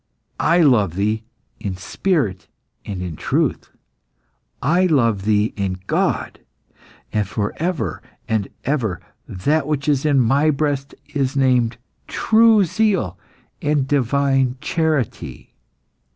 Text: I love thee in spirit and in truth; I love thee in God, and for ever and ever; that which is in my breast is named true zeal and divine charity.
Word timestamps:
I 0.39 0.61
love 0.61 0.95
thee 0.95 1.25
in 1.59 1.77
spirit 1.77 2.47
and 2.85 3.03
in 3.03 3.15
truth; 3.15 3.69
I 4.59 4.87
love 4.87 5.25
thee 5.25 5.53
in 5.55 5.77
God, 5.85 6.39
and 7.13 7.27
for 7.27 7.53
ever 7.57 8.01
and 8.27 8.47
ever; 8.65 8.99
that 9.27 9.67
which 9.67 9.87
is 9.87 10.03
in 10.03 10.19
my 10.19 10.49
breast 10.49 10.95
is 11.13 11.37
named 11.37 11.77
true 12.07 12.63
zeal 12.65 13.19
and 13.61 13.87
divine 13.87 14.57
charity. 14.59 15.53